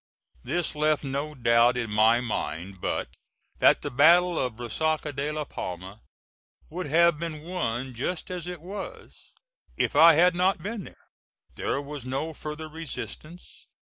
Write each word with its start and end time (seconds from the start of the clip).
This 0.43 0.73
left 0.75 1.03
no 1.03 1.35
doubt 1.35 1.77
in 1.77 1.91
my 1.91 2.21
mind 2.21 2.81
but 2.81 3.07
that 3.59 3.83
the 3.83 3.91
battle 3.91 4.39
of 4.39 4.55
Resaca 4.59 5.13
de 5.15 5.31
la 5.31 5.43
Palma 5.45 6.01
would 6.71 6.87
have 6.87 7.19
been 7.19 7.43
won, 7.43 7.93
just 7.93 8.31
as 8.31 8.47
it 8.47 8.61
was, 8.61 9.31
if 9.77 9.95
I 9.95 10.13
had 10.13 10.33
not 10.33 10.63
been 10.63 10.85
there. 10.85 11.07
There 11.53 11.79
was 11.79 12.03
no 12.03 12.33
further 12.33 12.67
resistance. 12.67 13.67